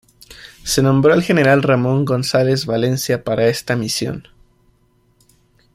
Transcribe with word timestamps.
Se 0.63 0.81
nombró 0.81 1.13
al 1.13 1.21
general 1.21 1.61
Ramón 1.61 2.05
González 2.05 2.65
Valencia 2.65 3.23
para 3.23 3.45
esta 3.49 3.75
misión. 3.75 4.27